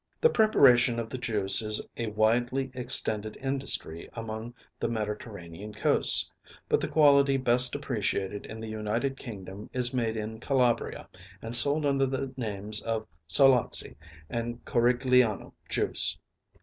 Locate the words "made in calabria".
9.93-11.07